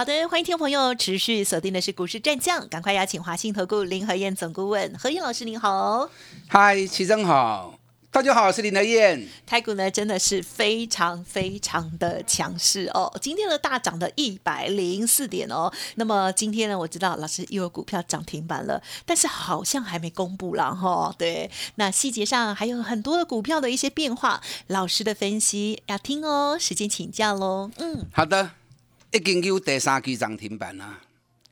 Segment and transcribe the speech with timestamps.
[0.00, 6.08] 好的，欢迎听众朋友持续锁定的是股市战将，赶快邀请华信投顾林和燕总顾问何燕老师，您好。
[6.48, 7.78] 嗨，齐真好，
[8.10, 9.28] 大家好，我是林和燕。
[9.46, 15.70] 台股呢真的是非常非常的强势哦，今天的大涨的一百零四点哦。
[15.96, 21.14] 那么今天呢，我知道老师又有股票涨停板了，但是好像还没公布了哈。
[21.18, 27.70] 对，那细节上还有很多的股票的一些变化，老师的分析要听哦，时间请教喽。
[27.76, 28.52] 嗯，好的。
[29.12, 31.00] 已经有第三期涨停板啦，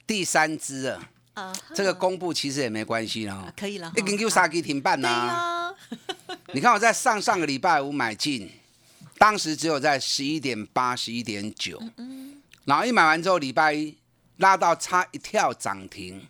[0.06, 5.74] 第三只啊，啊，这个公布其实也没关系了，可以了，已经有三期停板啦。
[6.54, 8.50] 你看我在上上个礼拜五买进，
[9.18, 13.96] 当时只有在十一点八、十一点九，嗯，然后一买完之后，礼拜一
[14.36, 16.28] 拉到差一跳涨停，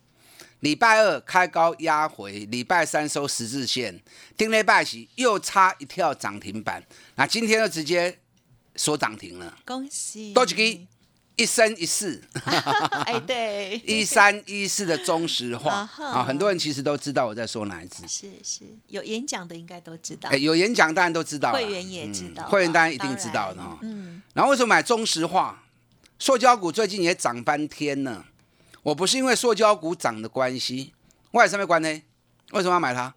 [0.60, 4.00] 礼拜二开高压回，礼拜三收十字线，
[4.36, 6.82] 丁内拜喜又差一跳涨停板，
[7.16, 8.18] 那今天就直接
[8.76, 10.86] 说涨停了，恭喜，多几支。
[11.38, 12.20] 一生一世，
[13.06, 23.78] 哎，对，一三一四的中石化啊，很多人其实都知道我在说哪一支，是是，有演讲的应该都知道，哎，有演讲当然都知道，会员也知道，会员当然一定知道的哈。
[23.82, 25.62] 嗯，然后为什么买中石化？
[26.18, 28.24] 塑胶股最近也涨翻天呢。
[28.82, 30.92] 我不是因为塑胶股涨的关系，
[31.30, 31.88] 外什么关呢？
[32.50, 33.14] 为什么要买它？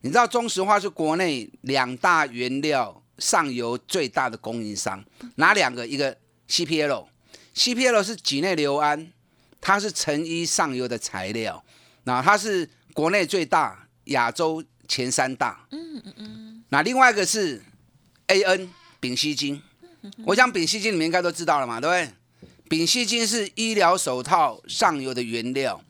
[0.00, 5.04] 你知道中石化是国内两大原料上游最大的供应商，
[5.36, 5.86] 哪两个？
[5.86, 6.16] 一个
[6.48, 7.06] CPL。
[7.54, 9.12] CPL 是己内硫胺，
[9.60, 11.62] 它是成衣上游的材料，
[12.04, 15.66] 那它是国内最大，亚洲前三大。
[15.70, 16.64] 嗯嗯嗯。
[16.70, 17.62] 那另外一个是
[18.28, 19.60] AN 丙烯腈，
[20.24, 22.14] 我想丙烯腈你们应该都知道了嘛，对不对？
[22.68, 25.84] 丙烯腈是医疗手套上游的原料，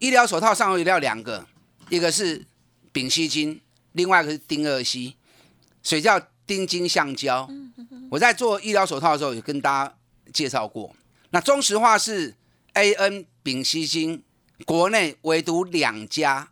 [0.00, 1.46] 医疗手套上游原料两个，
[1.88, 2.44] 一个是
[2.90, 3.60] 丙烯腈，
[3.92, 5.14] 另外一个是丁二烯，
[5.84, 7.48] 所以叫丁腈橡胶。
[8.10, 9.94] 我在做医疗手套的时候，也跟大家。
[10.32, 10.94] 介绍过，
[11.30, 12.36] 那中石化是
[12.74, 14.22] A N 丙烯腈
[14.64, 16.50] 国内唯独两家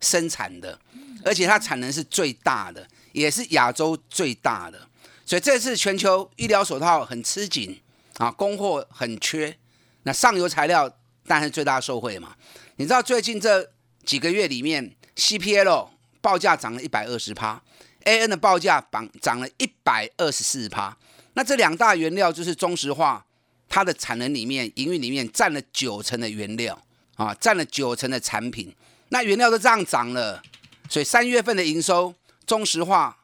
[0.00, 0.78] 生产的，
[1.24, 4.88] 而且它产能是最大的，也是亚洲最大的，
[5.24, 7.80] 所以这次全球医疗手套很吃紧
[8.18, 9.56] 啊，供货很缺，
[10.04, 10.88] 那上游材料
[11.26, 12.34] 当然是最大受惠嘛。
[12.76, 13.70] 你知道最近这
[14.04, 15.90] 几个月里面，C P L
[16.20, 17.62] 报价涨了一百二十趴
[18.04, 20.96] ，A N 的报价涨涨了一百二十四趴。
[21.34, 23.24] 那这两大原料就是中石化，
[23.68, 26.78] 它的产能里面、营运里面占了九成的原料
[27.16, 28.74] 啊，占了九成的产品。
[29.08, 30.42] 那原料都这样涨了，
[30.88, 32.14] 所以三月份的营收，
[32.46, 33.16] 中石化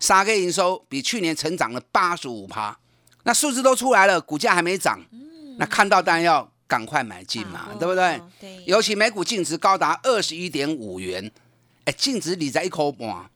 [0.00, 2.78] 三个营收比去年成长了八十五趴。
[3.24, 5.00] 那数字都出来了，股价还没涨，
[5.58, 8.20] 那看到当然要赶快买进嘛，对不对？
[8.40, 8.64] 对。
[8.66, 11.30] 尤其每股净值高达二十一点五元，
[11.84, 13.28] 哎，净值你在一口半，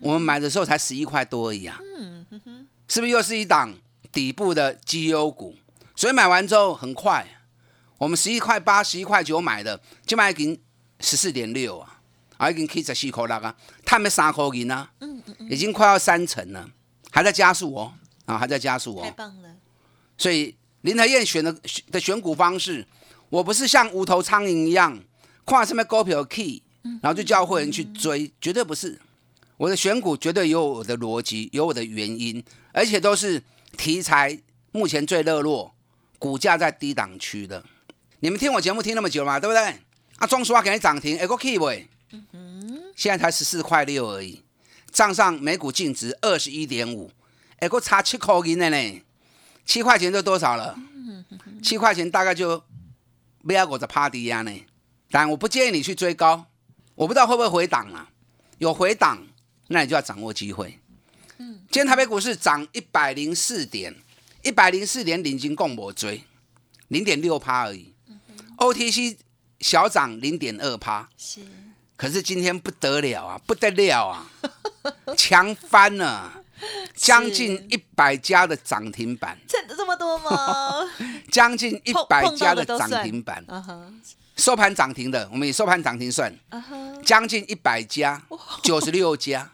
[0.00, 1.80] 我们买的时候才十一块多而已啊。
[1.96, 2.67] 嗯哼哼。
[2.88, 3.74] 是不是又是一档
[4.10, 5.54] 底部的绩优股？
[5.94, 7.26] 所以买完之后很快，
[7.98, 10.58] 我们十一块八、十一块九买的，就买已经
[11.00, 12.00] 十四点六啊，
[12.36, 13.54] 啊已经可以十四块六啊，
[13.84, 16.70] 探没三块银啊，嗯嗯嗯，已经快要三成了，
[17.10, 17.92] 还在加速哦，
[18.26, 19.56] 啊还在加速哦，太棒了。
[20.16, 21.52] 所以林和燕选的
[21.90, 22.86] 的选股方式，
[23.28, 24.98] 我不是像无头苍蝇一样，
[25.44, 26.62] 跨上面股票 key，
[27.02, 29.00] 然后就叫会员去追，绝对不是。
[29.58, 32.42] 我的选股绝对有我的逻辑，有我的原因，
[32.72, 33.42] 而且都是
[33.76, 34.38] 题材
[34.70, 35.74] 目前最热络，
[36.18, 37.64] 股价在低档区的。
[38.20, 39.60] 你们听我节目听那么久嘛，对不对？
[40.18, 41.88] 啊，中石化给你涨停，哎个 key 喂，
[42.32, 44.42] 嗯，现在才十四块六而已，
[44.92, 47.10] 账上每股净值二十一点五，
[47.58, 49.02] 哎个差七块银的呢，
[49.64, 50.78] 七块钱就多少了？
[51.60, 52.62] 七块钱大概就
[53.42, 54.52] 不要我的 party 呀呢。
[55.10, 56.46] 但我不建议你去追高，
[56.94, 58.08] 我不知道会不会回档啊，
[58.58, 59.26] 有回档。
[59.68, 60.78] 那你就要掌握机会。
[61.38, 63.94] 嗯，今天台北股市涨一百零四点，
[64.42, 66.24] 一百零四点领金共我追
[66.88, 67.94] 零点六趴而已。
[68.56, 69.16] OTC
[69.60, 71.40] 小涨零点二趴，是。
[71.96, 74.30] 可是今天不得了啊，不得了啊，
[75.16, 76.44] 强翻了，
[76.94, 79.38] 将近一百家的涨停板。
[79.46, 80.88] 真的这么多吗？
[81.30, 83.44] 将近一百家的涨停板。
[84.36, 86.32] 收盘涨停的，我们以收盘涨停算，
[87.04, 88.22] 将近一百家，
[88.62, 89.50] 九十六家。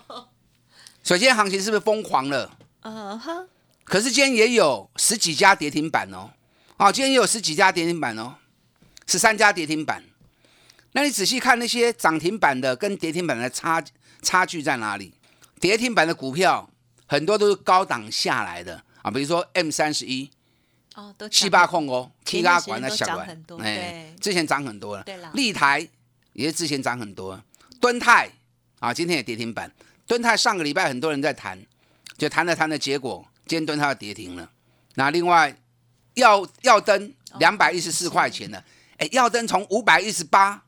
[1.02, 2.56] 首先，行情是不是疯狂了？
[2.80, 3.46] 啊哈！
[3.84, 6.30] 可是今天也有十几家跌停板哦。
[6.76, 8.36] 啊，今天也有十几家跌停板哦，
[9.06, 10.02] 十三家跌停板。
[10.92, 13.82] 那你仔细看那些涨停板的跟跌停板的差
[14.20, 15.14] 差距在哪里？
[15.60, 16.68] 跌停板的股票
[17.06, 20.30] 很多都是高档下来的啊，比如说 M 三十一。
[20.94, 25.02] 哦，都七八控哦，K 拉管的小管，哎，之前涨很多了。
[25.04, 25.88] 对了，立台
[26.34, 27.42] 也是之前涨很多，
[27.80, 28.30] 敦泰
[28.82, 29.70] 啊，今天也跌停板。
[30.08, 31.56] 敦泰上个礼拜很多人在谈，
[32.18, 34.50] 就谈了谈的结果，今天敦泰要跌停了。
[34.96, 35.56] 那另外
[36.14, 38.62] 耀耀登两百一十四块钱的，
[38.96, 40.64] 哎，耀登从五百一十八，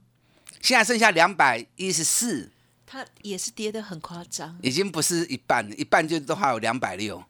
[0.61, 2.53] 现在剩下两百一十四，
[2.87, 7.21] 它也是跌的很夸张，已经不是一半，一半就都还有两百六，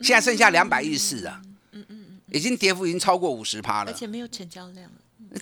[0.00, 1.40] 现在剩下两百一十四啊。
[2.30, 4.90] 已经跌幅已经超过五十趴了，而且没有成交量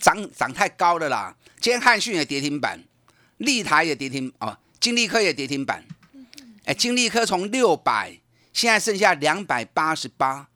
[0.00, 1.34] 涨涨太高了啦！
[1.60, 2.78] 今天汉讯也跌停板，
[3.38, 5.84] 立台也跌停哦，金利科也跌停板。
[6.64, 8.19] 哎，金利科从六百
[8.52, 10.49] 现在剩下两百八十八，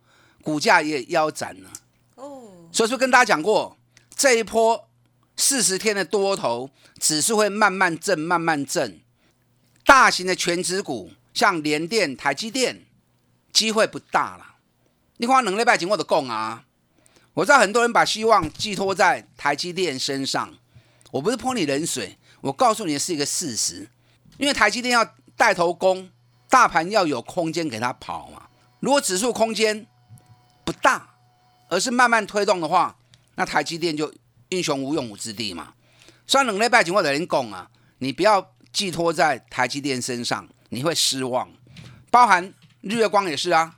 [0.43, 1.71] 股价也腰斩了。
[2.17, 3.79] 哦，所以说跟大家讲过，
[4.17, 4.89] 这一波
[5.37, 6.69] 四十天的多头
[6.99, 9.01] 指数会慢慢震，慢慢震。
[9.85, 12.85] 大型的全指股像联电、台积电，
[13.53, 14.57] 机会不大了。
[15.19, 16.65] 你看能力拜前我的供啊，
[17.35, 20.53] 我知道很多人把希望寄托在台积电身上，
[21.13, 23.89] 我不是泼你冷水，我告诉你是一个事实，
[24.39, 26.11] 因为台积电要带头攻，
[26.49, 28.43] 大盘要有空间给它跑嘛。
[28.81, 29.87] 如果指数空间
[30.65, 31.09] 不大，
[31.69, 32.97] 而是慢慢推动的话，
[33.35, 34.13] 那台积电就
[34.51, 35.75] 英雄无用武之地嘛。
[36.27, 41.49] 所以两礼拜前我就跟讲啊，你不要寄托在台积电身上，你会失望。
[42.11, 43.77] 包含日月光也是啊。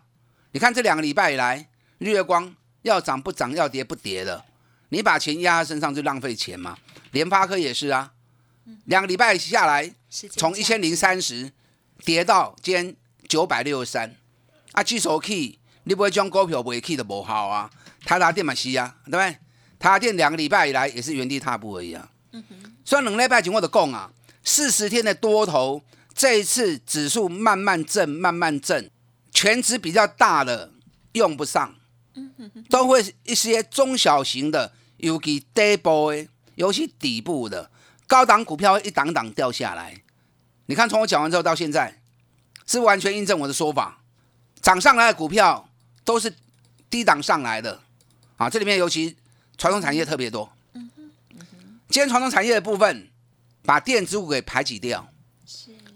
[0.53, 1.69] 你看这两个礼拜以来，
[1.99, 4.45] 日月光要涨不涨，要跌不跌的，
[4.89, 6.77] 你把钱压在身上就浪费钱嘛。
[7.13, 8.13] 联发科也是啊，
[8.85, 9.93] 两个礼拜下来，
[10.31, 11.51] 从一千零三十
[12.05, 12.97] 跌到今天
[13.29, 14.15] 九百六十三，
[14.73, 17.71] 啊，举手 key，你不会将股票不 key 的不好啊。
[18.05, 19.31] 台达电嘛是啊，对不对？
[19.79, 22.11] 台达电两个礼拜以来也是原地踏步而已啊。
[22.85, 24.11] 所以两礼拜前我的讲啊，
[24.43, 25.83] 四十天的多头，
[26.15, 28.91] 这一次指数慢慢震，慢慢震。
[29.31, 30.73] 全值比较大的
[31.13, 31.77] 用不上，
[32.69, 36.27] 都会一些中小型的，尤其底部的，
[36.57, 37.71] 尤其底部的
[38.09, 40.03] 高档股票一档档掉下来。
[40.67, 42.01] 你看，从我讲完之后到现在，
[42.67, 44.01] 是完全印证我的说法，
[44.61, 45.69] 涨上来的股票
[46.05, 46.35] 都是
[46.91, 47.81] 低档上来的
[48.39, 48.51] 啊。
[48.51, 49.17] 这里面尤其
[49.57, 50.51] 传统产业特别多。
[51.91, 53.09] 今天传统产业的部分，
[53.63, 55.07] 把电子股给排挤掉。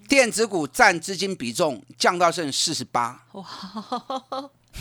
[0.08, 3.44] 电子股占资金比重降到剩四十八，哇，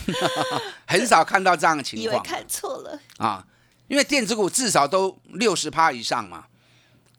[0.86, 2.14] 很少看到这样的情况。
[2.14, 3.46] 以为看错了啊，
[3.88, 6.48] 因为电子股至少都六十趴以上嘛。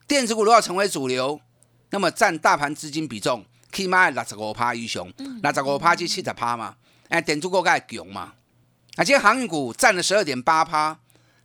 [0.07, 1.39] 电子股如果成为主流，
[1.89, 5.07] 那么占大盘资金比重起码六十五趴以上，
[5.41, 6.75] 六十五趴至七十趴嘛。
[7.09, 8.33] 哎，电子股该强嘛。
[8.95, 10.99] 啊，今天航运股占了十二点八趴，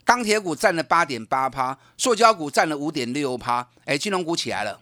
[0.04, 3.68] 钢铁股占了八点八趴，塑胶股占了五点六趴。
[3.84, 4.80] 哎，金融股起来了。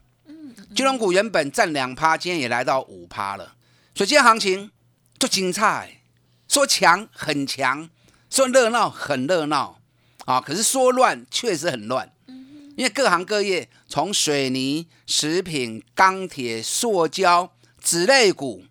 [0.74, 3.54] 金融股原本占两趴，今天也来到五趴了，
[3.94, 4.70] 所以今天行情
[5.18, 6.00] 就精彩。
[6.48, 7.90] 说强很强，
[8.30, 9.80] 说热闹很热闹
[10.26, 10.40] 啊！
[10.40, 12.12] 可是说乱确实很乱，
[12.76, 17.52] 因为各行各业，从水泥、食品、钢铁、塑胶、
[17.82, 18.64] 纸类股，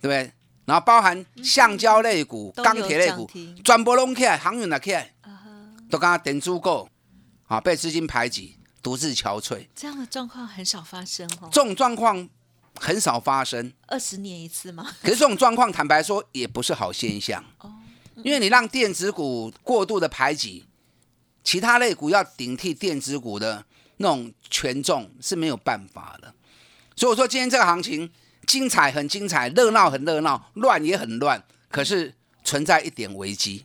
[0.00, 0.32] 对不对？
[0.66, 3.28] 然后包含橡胶类股、钢铁类股，
[3.64, 5.14] 全部拢起来，航运也起来，
[5.90, 6.88] 都刚刚点足够
[7.46, 8.56] 啊，被资金排挤。
[8.82, 11.48] 独自憔悴，这样的状况很少发生哦。
[11.50, 12.28] 这种状况
[12.76, 14.94] 很少发生，二十年一次吗？
[15.02, 17.72] 可是这种状况，坦白说也不是好现象哦。
[18.22, 20.66] 因为你让电子股过度的排挤，
[21.46, 23.64] 其他类股要顶替电子股的
[23.98, 26.34] 那种权重是没有办法的。
[26.96, 28.10] 所以我说今天这个行情
[28.48, 32.12] 精彩很精彩，热闹很热闹，乱也很乱，可是
[32.42, 33.64] 存在一点危机。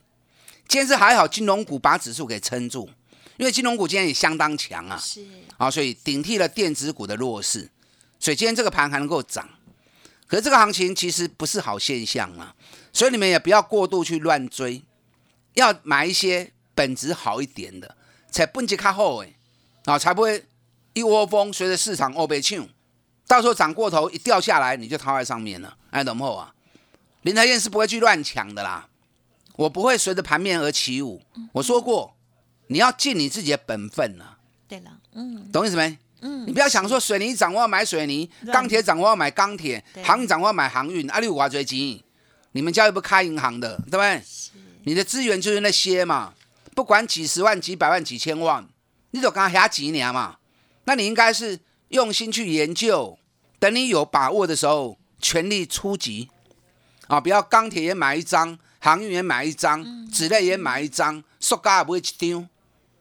[0.68, 2.88] 今天是还好，金融股把指数给撑住。
[3.36, 7.68] 因为金融股今天也相当强啊，是啊，所以顶替了电子股的弱势，
[8.20, 9.48] 所以今天这个盘还能够涨。
[10.28, 12.54] 可是这个行情其实不是好现象啊，
[12.92, 14.84] 所以你们也不要过度去乱追，
[15.54, 17.96] 要买一些本质好一点的，
[18.30, 19.34] 才本质较好诶，
[19.84, 20.44] 啊，才不会
[20.92, 22.66] 一窝蜂随着市场欧被抢，
[23.26, 26.54] 到时候涨过头一掉下来你就套在上面了，哎，懂不啊？
[27.22, 28.88] 林台燕是不会去乱抢的啦，
[29.56, 32.14] 我不会随着盘面而起舞，我说过。
[32.68, 34.38] 你要尽你自己的本分了。
[34.66, 35.98] 对了，嗯，懂意思没？
[36.22, 42.02] 嗯，你不要想说水泥涨我要买水泥，钢铁涨我要买钢铁，航运涨我要买航运，阿六我追金。
[42.52, 44.22] 你们家又不开银行的，对不对？
[44.84, 46.32] 你的资源就是那些嘛，
[46.74, 48.66] 不管几十万、几百万、几千万，
[49.10, 50.38] 你都刚下几年嘛。
[50.84, 53.18] 那你应该是用心去研究，
[53.58, 56.28] 等你有把握的时候，全力出击
[57.06, 57.20] 啊！
[57.20, 62.48] 不要钢铁也买一张，航运也买一张，纸类也买一张，塑胶也不会一张。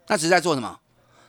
[0.08, 0.80] 那只是在做什么？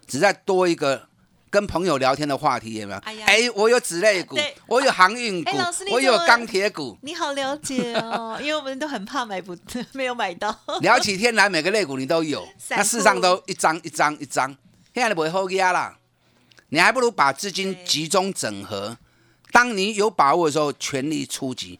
[0.06, 1.08] 只在多一个
[1.52, 2.98] 跟朋友聊天的话题，有没有？
[3.00, 5.50] 哎呀哎，我有纸类股，我有航运股
[5.90, 9.54] 我有钢铁股，你好了解哦， 因为我们都很怕买不
[9.92, 10.58] 没有买到。
[10.80, 14.48] 聊起天来，每个类股你都有，那事实上都一张一张一张，
[14.94, 15.98] 现在你不会后压啦。
[16.70, 18.96] 你还不如把资金集中整合，
[19.50, 21.78] 当你有把握的时候，全力出击。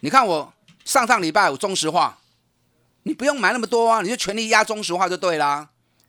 [0.00, 0.52] 你看我
[0.84, 2.18] 上上礼拜我中石化，
[3.04, 5.68] 你不用买那么多啊，你就全力压中石化就对啦。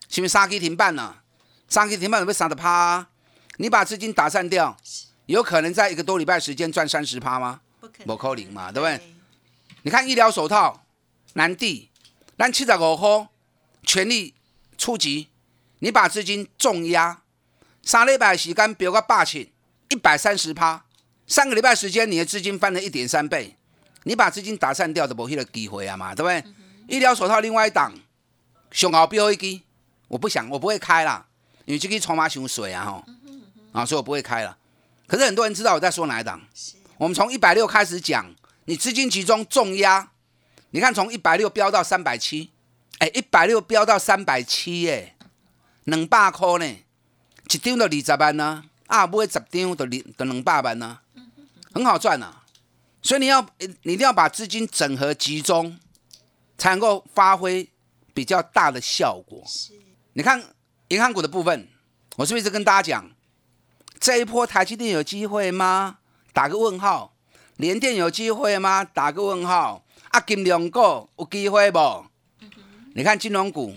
[0.09, 1.21] 是不是三 K 停办了？
[1.67, 3.09] 三 K 停办有没有傻的趴、啊？
[3.57, 4.77] 你把资金打散掉，
[5.25, 7.61] 有可能在一个多礼拜时间赚三十趴吗？
[8.05, 9.15] 不可能嘛对不对？
[9.83, 10.85] 你看医疗手套，
[11.33, 11.89] 南地，
[12.37, 13.27] 咱七十五号，
[13.83, 14.33] 全力
[14.77, 15.29] 出击，
[15.79, 17.21] 你把资金重压，
[17.83, 19.47] 三礼拜的时间飙个八千，
[19.89, 20.85] 一百三十趴，
[21.27, 23.55] 三个礼拜时间你的资金翻了一点三倍，
[24.03, 26.43] 你把资金打散掉的没迄个机会啊嘛，对不对？
[26.87, 27.93] 医疗手套另外一档，
[28.71, 29.61] 上后标一支，
[30.07, 31.27] 我不想我不会开啦，
[31.65, 33.03] 因为这个筹码伤水啊吼，
[33.71, 34.57] 啊，所以我不会开了。
[35.07, 36.41] 可是很多人知道我在说哪一档，
[36.97, 38.33] 我们从一百六开始讲，
[38.65, 40.11] 你资金集中重压，
[40.71, 42.51] 你看从一百六飙到三百七，
[42.99, 45.15] 哎，一百六飙到三百七耶，
[45.83, 50.99] 两百块呢，一张就二十万呢、啊，买十张就二就两百万呢、
[51.73, 52.43] 很好赚啊。
[53.01, 55.77] 所以你要你一定要把资金整合集中，
[56.57, 57.69] 才能够发挥
[58.13, 59.43] 比较大的效果。
[60.13, 60.43] 你看
[60.89, 61.67] 银行股的部分，
[62.15, 63.11] 我是不是一直跟大家讲，
[63.99, 65.97] 这一波台积电有机会吗？
[66.31, 67.13] 打个问号。
[67.57, 68.83] 联电有机会吗？
[68.83, 69.83] 打个问号。
[70.09, 72.05] 啊，金融股有机会不？
[72.93, 73.75] 你看金融股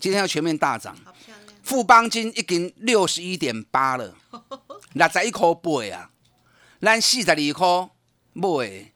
[0.00, 0.96] 今天要全面大涨，
[1.62, 4.14] 富邦金已经六十一点八了，
[4.94, 6.10] 六十一块八啊，
[6.80, 7.90] 咱四十二块
[8.32, 8.86] 买的，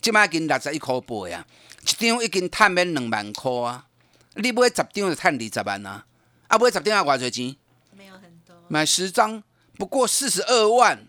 [0.00, 1.44] 即摆已经六十一块八啊，
[1.82, 3.86] 一张已经赚免两万块啊，
[4.34, 6.04] 你买十张就赚二十万啊，
[6.48, 7.56] 啊不会十张要偌侪钱？
[7.96, 9.42] 没有很多，买十张
[9.76, 11.06] 不过四十二万，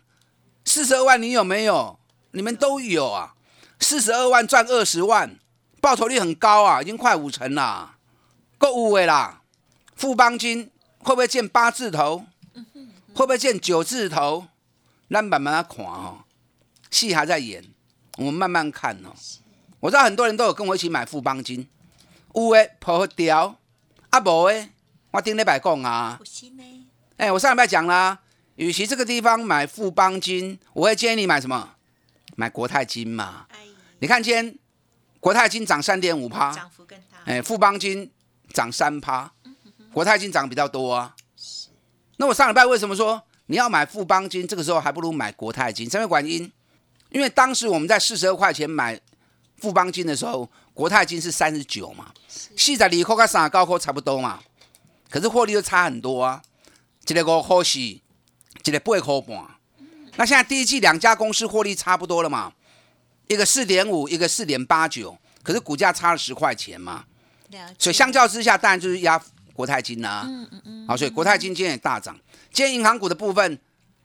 [0.64, 2.00] 四十二万你有没有？
[2.32, 3.36] 你们都有啊，
[3.80, 5.38] 四十二万赚二十万，
[5.80, 7.98] 报酬率很高啊，已经快五成啦，
[8.58, 9.42] 够五位啦。
[9.96, 12.26] 富邦金会不会见八字头？
[13.14, 14.48] 会不会见九字头？
[15.10, 16.26] 咱慢慢啊看哦，
[16.92, 17.64] 戏还在演，
[18.18, 19.14] 我们慢慢看哦。
[19.80, 21.70] 我知道很多人都有跟我一起买富邦金，
[22.34, 23.58] 有诶破掉，
[24.10, 24.68] 啊无的，
[25.16, 26.20] 我顶礼拜讲啊。
[27.16, 28.20] 哎，我上礼拜讲啦，
[28.56, 31.70] 与其这个地方买富邦金，我会建议你买什么？
[32.36, 33.46] 买国泰金嘛。
[33.50, 33.60] 哎，
[34.00, 34.54] 你看今天
[35.22, 38.12] 国泰金涨三点五趴，涨幅更大，哎，富邦金
[38.52, 39.32] 涨三趴，
[39.94, 41.16] 国泰金涨比较多啊。
[42.18, 44.46] 那我上礼拜为什么说你要买富邦金？
[44.46, 46.52] 这个时候还不如买国泰金，什么原因？
[47.10, 49.00] 因为当时我们在四十二块钱买
[49.60, 54.42] 富邦金的时候，国泰金是三十九嘛，四十二块跟三十九块差不多嘛，
[55.10, 56.42] 可是获利就差很多啊，
[57.08, 58.02] 一个五块四，一
[58.72, 59.46] 个八块半。
[60.18, 62.54] 那现在第一季两家公司获利差不多了嘛，
[63.28, 67.06] 一个四点五，一个四点八九，可是股价差了十块钱嘛，
[67.78, 69.22] 所以相较之下，当然就是压
[69.54, 70.88] 国泰金啦、嗯嗯嗯。
[70.88, 72.18] 好，所以国泰金今天也大涨。
[72.52, 73.60] 今天银行股的部分，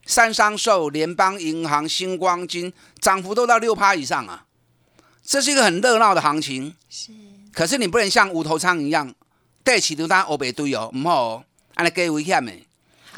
[0.04, 4.46] 三商寿、联邦银行、星光金涨幅都到六趴以上啊，
[5.22, 6.74] 这是一个很热闹的行情。
[6.88, 7.12] 是
[7.52, 9.14] 可是你不能像无头苍一样，
[9.62, 12.52] 对市场当欧北堆哦，唔好哦，安尼给危险的。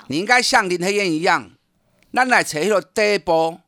[0.09, 1.51] 你应该像林黑燕一样，
[2.13, 3.61] 咱来找迄个第一波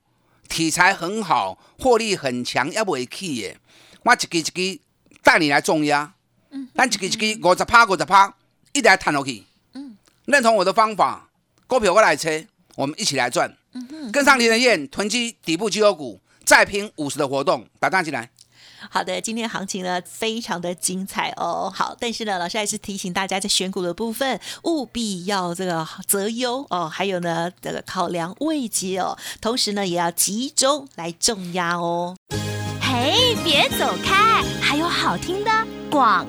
[0.48, 3.56] 题材很好、获利很强，也未起的，
[4.02, 4.80] 我一支一支
[5.22, 6.14] 带你来重压。
[6.74, 8.34] 咱一支一支五十趴、五十趴，
[8.72, 9.44] 一直来弹落去。
[10.26, 11.28] 认同我的方法，
[11.66, 12.44] 股票我来车，
[12.76, 13.56] 我们一起来赚。
[14.12, 18.30] 跟上林黑燕囤积底部绩优股，再拼五十的活动，打单进来。
[18.90, 21.72] 好的，今天行情呢非常的精彩哦。
[21.74, 32.16] 好，但是呢，老师还是提醒大家，在选股的部分务必要这个择优哦，还有呢这个考量位阶哦，同时呢也要集中来重压哦。
[32.80, 35.50] 嘿，别走开，还有好听的
[35.90, 36.26] 广。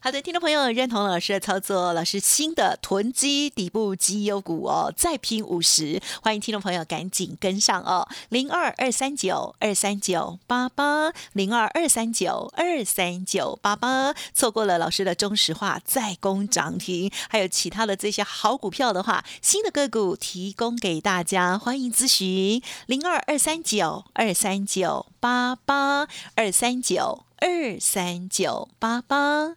[0.00, 22.62] 好的，听众朋友认同老师的操作，老师新的囤积底部绩优股哦，再拼五十，欢迎听众朋友赶紧跟上哦，零二二三九二三九八八，零二二三九二三九八八，错过了老师的中石化再攻涨停，还有其他的这些好股票的话，新的个股提供给大家，欢迎咨询。
[22.86, 26.06] 零二二三九二三九八八
[26.36, 29.56] 二三九二三九八八。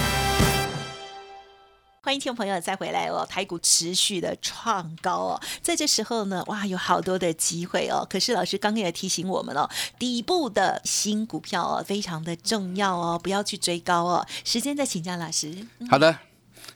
[2.03, 8.03] 欢迎听众朋友再回来哦，台股持续的创高哦，在这时候呢，哇，有好多的机会哦。
[8.09, 14.25] 可是老师刚刚也提醒我们哦，底部的新股票哦，非常的重要哦，不要去追高哦。
[14.43, 15.55] 时间再请教老师。
[15.91, 16.11] 好的，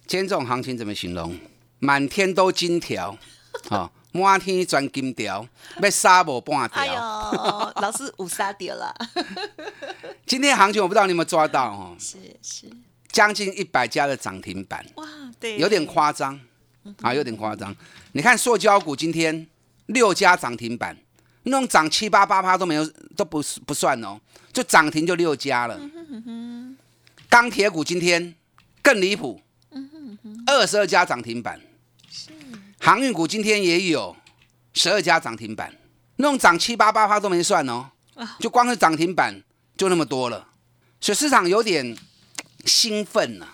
[0.05, 1.35] 今天这种行情怎么形容？
[1.79, 3.17] 满天都金条，
[3.71, 5.47] 哦，满天钻金条，
[5.81, 6.79] 要杀我半条。
[6.79, 6.93] 哎呦，
[7.81, 8.95] 老师五杀掉了。
[10.27, 12.71] 今天行情我不知道你有没有抓到哦，是是，
[13.15, 14.85] 将近一百家的涨停板。
[14.95, 15.07] 哇，
[15.39, 16.37] 对，有点夸张
[16.99, 17.73] 啊，有点夸张。
[18.11, 19.47] 你看塑胶股今天
[19.85, 20.97] 六家涨停板，
[21.43, 24.19] 那种涨七八八趴都没有，都不不算哦，
[24.51, 25.79] 就涨停就六家了。
[27.29, 28.35] 钢铁股今天
[28.81, 29.39] 更离谱，
[30.45, 31.57] 二十二家涨停板。
[32.81, 34.13] 航运股今天也有
[34.73, 35.73] 十二家涨停板，
[36.17, 37.89] 那种涨七八八趴都没算哦，
[38.41, 39.41] 就光是涨停板
[39.77, 40.49] 就那么多了，
[40.99, 41.95] 所以市场有点
[42.65, 43.53] 兴奋了。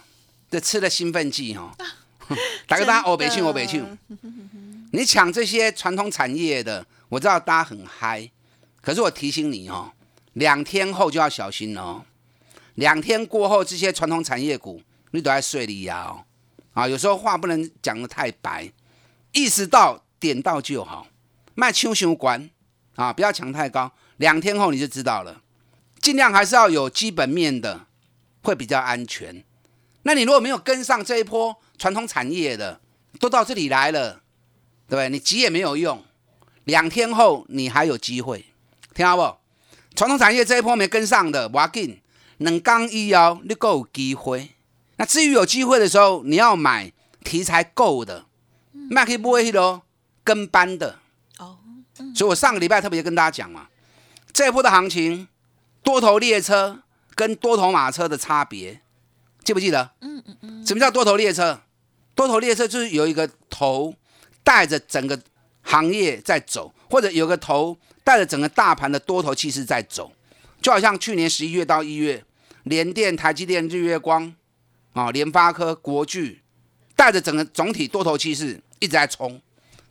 [0.50, 1.74] 这吃了兴奋剂哈，
[2.68, 3.98] 大家大家欧北庆欧北庆，
[4.91, 8.30] 你抢这些传统产业的，我知道大家很嗨，
[8.82, 9.94] 可是我提醒你哦，
[10.34, 12.03] 两天后就要小心哦。
[12.75, 16.25] 两天过后，这些传统产业股你都在睡里呀哦，
[16.74, 18.70] 啊，有时候话不能讲的太白，
[19.32, 21.08] 意识到点到就好，
[21.56, 22.50] 卖秋熊管
[22.96, 25.41] 啊，不要抢太高，两天后你就知道了，
[26.01, 27.86] 尽量还是要有基本面的，
[28.41, 29.43] 会比较安全。
[30.03, 32.79] 那你如果没有跟上这一波传统产业的，
[33.19, 34.21] 都到这里来了，
[34.88, 35.10] 对不对？
[35.10, 36.03] 你急也没有用，
[36.63, 38.45] 两天后你还有机会，
[38.93, 39.38] 听好不？
[39.95, 42.01] 传统产业这一波没跟上的，要紧，
[42.38, 44.51] 能刚一摇你够有机会。
[44.95, 46.91] 那至于有机会的时候，你要买
[47.24, 48.25] 题材够的，
[48.89, 49.83] 那可以不会咯，
[50.24, 51.00] 跟班的。
[51.38, 51.57] 哦，
[52.15, 53.67] 所以我上个礼拜特别跟大家讲嘛，
[54.31, 55.27] 这一波的行情，
[55.83, 56.82] 多头列车
[57.15, 58.82] 跟多头马车的差别。
[59.43, 59.91] 记不记得？
[60.02, 60.65] 嗯嗯嗯。
[60.65, 61.62] 什么叫多头列车？
[62.13, 63.95] 多头列车就是有一个头
[64.43, 65.19] 带着整个
[65.63, 70.12] 行业在走，或者有个头带着整个大盘的多头气势在走，
[70.62, 72.24] 就好像去年十一月到一月，
[72.63, 74.36] 联电、台积电、日月光
[74.93, 76.41] 啊、联发科、国巨
[76.95, 79.41] 带着整个总体多头气势一直在冲，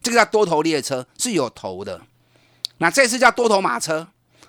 [0.02, 2.02] 这个叫多头列车是有头的。
[2.78, 4.09] 那这次叫多头马车。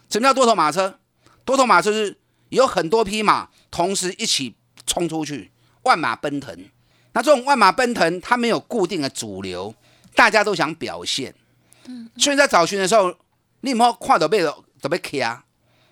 [0.09, 0.99] 什么叫多头马车？
[1.45, 2.17] 多头马车是
[2.51, 4.55] 有很多匹马同时一起。
[4.87, 5.49] 冲出去，
[5.83, 6.53] 万马奔腾。
[7.13, 9.73] 那这种万马奔腾，它没有固定的主流，
[10.15, 11.33] 大家都想表现。
[11.85, 13.15] 嗯，所以在找寻的时候，
[13.61, 14.43] 你莫看到背
[14.81, 15.45] 都被卡，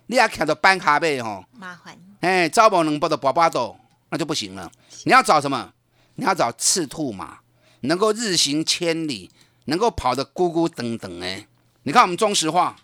[0.08, 1.98] 你要看到半卡背吼，麻烦。
[2.20, 3.78] 哎，招宝能报的八八斗，
[4.10, 4.70] 那就不行了。
[5.06, 5.72] 你要找什么？
[6.16, 7.40] 你要找赤兔马，
[7.82, 9.32] 能够日行千里，
[9.66, 11.48] 能够跑得咕咕噔噔哎。
[11.84, 12.76] 你看我们中石化，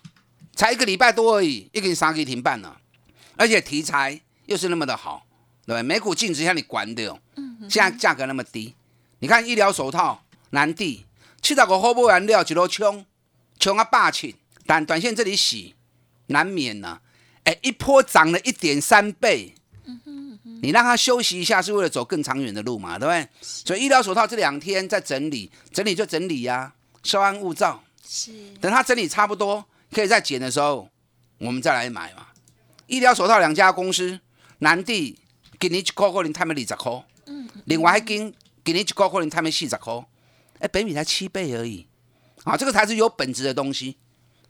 [0.54, 2.80] 才一个礼拜多而已，一个三个停办了，
[3.36, 5.26] 而且题材又是那么的好。
[5.66, 7.18] 对，每股净值像你管的哦。
[7.68, 8.74] 现在价格那么低，
[9.18, 11.04] 你看医疗手套、南地
[11.42, 13.04] 七十个货不原料一路冲，
[13.58, 15.74] 冲啊霸气，但短线这里洗
[16.26, 17.00] 难免呢。
[17.44, 19.54] 哎，一波涨了一点三倍，
[20.62, 22.98] 你让它休息一下，是为了走更长远的路嘛？
[22.98, 23.28] 对不对？
[23.40, 26.72] 所以医疗手套这两天在整理，整理就整理呀，
[27.02, 27.82] 稍安勿躁。
[28.06, 30.88] 是，等它整理差不多，可以再减的时候，
[31.38, 32.26] 我们再来买嘛。
[32.86, 34.20] 医疗手套两家公司，
[34.58, 35.18] 南地。
[35.58, 36.92] 今年一股可能他们二十块，
[37.64, 38.30] 另外一间
[38.62, 39.94] 今年一股可能他们四十块，
[40.58, 41.86] 哎，北米才七倍而已，
[42.44, 43.96] 啊，这个才是有本质的东西。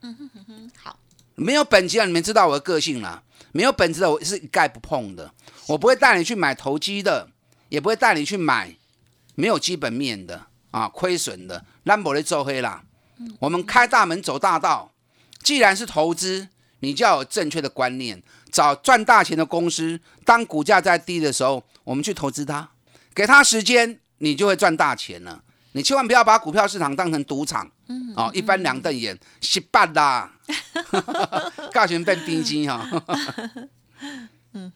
[0.00, 0.98] 嗯哼哼哼，好，
[1.36, 3.22] 没有本质的你们知道我的个性啦，
[3.52, 5.32] 没有本质的我是一概不碰的，
[5.68, 7.30] 我不会带你去买投机的，
[7.68, 8.76] 也不会带你去买
[9.36, 12.82] 没有基本面的啊，亏损的，兰博的做黑啦。
[13.38, 14.92] 我们开大门走大道，
[15.40, 16.48] 既然是投资，
[16.80, 18.22] 你就要有正确的观念。
[18.52, 22.68] 找赚大钱的公司，当股价在低的时候，我们去投资它，
[23.14, 25.42] 给它时间，你就会赚大钱了。
[25.72, 27.70] 你千万不要把股票市场当成赌场，
[28.14, 30.32] 哦，一翻两瞪眼，失败啦，
[31.70, 32.88] 价钱变冰晶哈，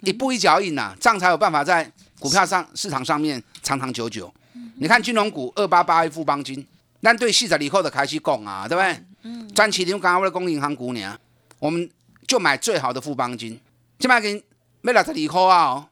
[0.02, 4.30] 一步一脚印呐，这样才有办法在股票上市场上面长长久久。
[4.76, 6.66] 你看金融股二八八一富邦金，
[7.00, 9.04] 但对细仔以后的开始讲啊，对不对？
[9.22, 11.18] 嗯，赚钱你刚刚为了供银行股呢，
[11.60, 11.88] 我们
[12.26, 13.60] 就买最好的富邦金。
[13.98, 14.42] 今麦跟
[14.82, 15.88] 要六十二块啊，哦，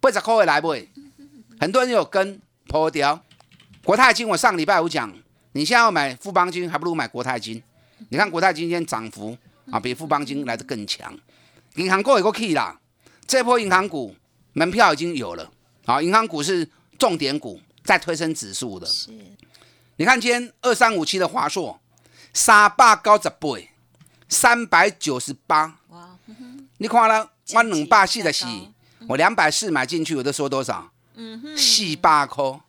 [0.00, 0.74] 八十块会来不？
[1.60, 3.22] 很多人有跟破掉。
[3.84, 5.12] 国泰金，我上礼拜五讲，
[5.52, 7.62] 你现在要买富邦金，还不如买国泰金。
[8.08, 9.36] 你看国泰金今天涨幅
[9.70, 11.14] 啊，比富邦金来的更强。
[11.76, 12.80] 银行股也够 key 啦，
[13.26, 14.16] 这波银行股
[14.54, 15.50] 门票已经有了，
[15.84, 16.66] 好，银行股是
[16.98, 18.86] 重点股，在推升指数的。
[18.86, 19.10] 是
[19.96, 21.78] 你看今天二三五七的华硕，
[22.32, 23.48] 三百九十八，
[24.30, 25.76] 三百九十八。
[25.88, 26.16] 哇，
[26.78, 28.46] 你看了，我两百四十四
[29.08, 30.90] 我两百四买进去，我都说多少？
[31.16, 32.60] 嗯哼，四百块，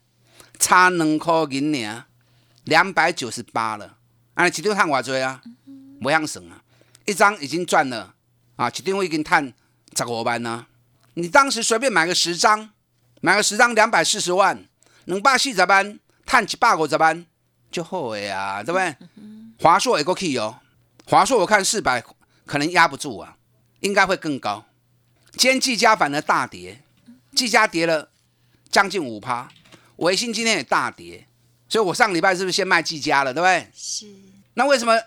[0.59, 2.03] 差两块银两，
[2.65, 3.95] 两百九十八了。
[4.33, 5.41] 啊，一张赚偌多啊？
[6.01, 6.61] 不样省啊！
[7.05, 8.15] 一张已经赚了
[8.55, 9.53] 啊，一张我已经赚
[9.95, 10.65] 十五万呢。
[11.13, 12.71] 你当时随便买个十张，
[13.21, 14.65] 买个十张两百四十万，
[15.05, 17.25] 两百四十万，赚一百五十万
[17.69, 18.95] 就好的呀，对不对？
[19.59, 20.57] 华硕也够 key 哦，
[21.05, 22.03] 华硕我看四百
[22.45, 23.37] 可能压不住啊，
[23.81, 24.65] 应该会更高。
[25.33, 26.81] 今天技嘉反而大跌，
[27.35, 28.09] 技嘉跌了
[28.69, 29.49] 将近五趴，
[29.97, 31.25] 维信今天也大跌，
[31.69, 33.67] 所以我上礼拜是不是先卖技嘉了，对不对？
[33.73, 34.07] 是
[34.55, 34.97] 那为什么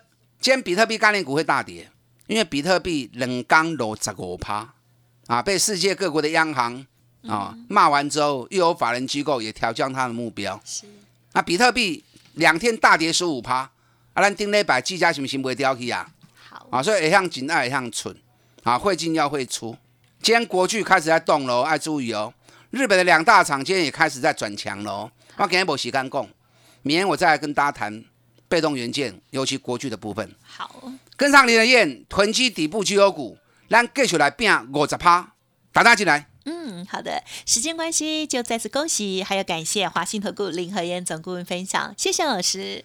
[0.41, 1.91] 今天比特币概念股会大跌？
[2.27, 4.75] 因为比特币冷刚落十五趴
[5.27, 6.87] 啊，被世界各国的央行
[7.29, 10.59] 啊骂完之后，又有法人机构也调降它的目标。
[10.65, 10.87] 是，
[11.33, 12.03] 那比特币
[12.33, 13.71] 两天大跌十五趴，
[14.15, 16.09] 啊，咱顶礼拜技嘉是不是不会掉去啊？
[16.49, 18.17] 好，啊，所以也向紧爱也向蠢
[18.63, 19.77] 啊，会进要会出。
[20.23, 22.33] 今天国巨开始在动喽，爱注意哦。
[22.71, 25.11] 日本的两大厂今天也开始在转强喽。
[25.37, 26.29] 我今天没时间讲，
[26.83, 28.05] 明天我再来跟大家谈
[28.49, 30.35] 被动元件，尤其国巨的部分。
[30.43, 33.37] 好，跟上林的燕，囤积底部绩优股，
[33.69, 35.35] 咱继续来拼五十趴，
[35.73, 36.29] 打打进来。
[36.45, 42.85] 嗯，好的，时间关系就再次恭喜，还有感谢华信投顾林和燕总顾问分享，谢谢老师。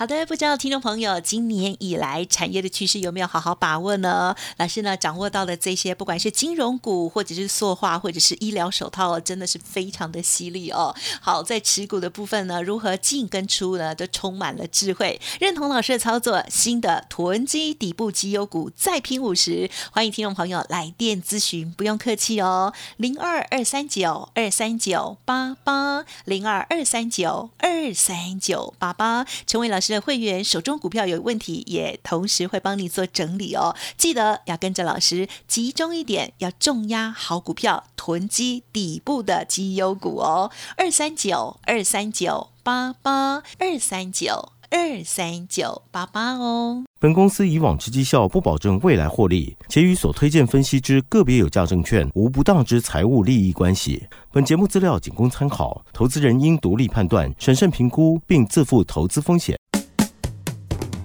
[0.00, 4.34] 好的，不知道听众朋友今年以来产业的趋势有没有好好把握呢？
[4.56, 10.96] 老师呢掌握到的这些，不管是金融股，或者是塑化，或者是医疗手套，真的是非常的犀利哦。
[11.20, 15.20] 好，在持股的部分呢，如何进跟出呢，都充满了智慧。
[15.38, 33.76] 认同老师的操作，新的囤积底部绩优股再拼五十，欢迎听众朋友来电咨询，不用客气哦，零二二三九二三九八八零二二三九二三九八八，成为老师的会员，手中股票有问题，也同时会帮你做整理哦。
[33.98, 40.50] 记得要跟着老师集中一点，要重压好股票，囤积底部的绩优股哦。
[40.76, 46.84] 二三九二三九八八二三九二三九八八哦。
[47.00, 54.06] 本公司以往之绩效不保证未来获利，且与所推荐分析之个别有价证券无不当之财务利益关系。
[54.30, 59.56] 本节目资料仅供参考，投资人应独立判断、审慎评估，并自负投资风险。